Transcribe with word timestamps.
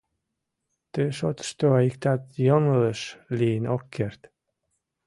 Ты 0.91 1.01
шотышто 1.17 1.67
иктат 1.87 2.21
йоҥылыш 2.47 3.01
лийын 3.37 3.65
ок 3.75 3.83
керт. 3.95 4.21